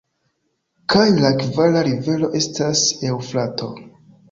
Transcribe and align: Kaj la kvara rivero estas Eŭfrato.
Kaj 0.93 1.03
la 1.25 1.31
kvara 1.43 1.85
rivero 1.89 2.33
estas 2.41 2.83
Eŭfrato. 3.13 3.73